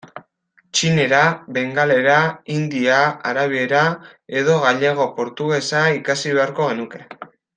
[0.77, 1.19] Txinera,
[1.57, 2.15] bengalera,
[2.55, 3.01] hindia,
[3.33, 3.83] arabiera,
[4.41, 7.05] edo galego-portugesa ikasi beharko genuke.